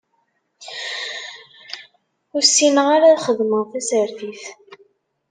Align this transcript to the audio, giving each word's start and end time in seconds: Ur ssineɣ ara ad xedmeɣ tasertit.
Ur 2.35 2.43
ssineɣ 2.45 2.87
ara 2.95 3.05
ad 3.11 3.21
xedmeɣ 3.25 3.63
tasertit. 3.71 4.43